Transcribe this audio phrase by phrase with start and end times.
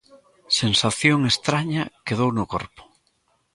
[0.61, 2.81] Sensación estraña quedou no corpo.